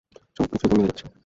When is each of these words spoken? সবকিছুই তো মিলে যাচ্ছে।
সবকিছুই 0.37 0.69
তো 0.69 0.75
মিলে 0.75 0.87
যাচ্ছে। 0.87 1.05